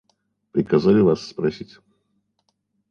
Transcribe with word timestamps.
Приказали 0.51 1.01
вас 1.03 1.27
спросить. 1.27 1.77